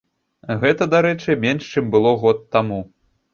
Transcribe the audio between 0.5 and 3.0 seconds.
Гэта, дарэчы, менш, чым было год таму.